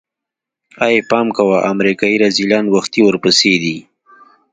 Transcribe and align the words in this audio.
ای 0.85 0.95
پام 1.09 1.27
کوه 1.37 1.57
امريکايي 1.71 2.17
رذيلان 2.23 2.65
وختي 2.75 2.99
ورپسې 3.03 3.51
دي. 3.63 3.77